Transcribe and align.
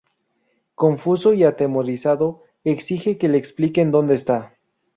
Confuso 0.73 1.31
y 1.33 1.43
atemorizado, 1.43 2.41
exige 2.63 3.19
que 3.19 3.27
le 3.27 3.37
expliquen 3.37 3.91
dónde 3.91 4.15
está. 4.15 4.57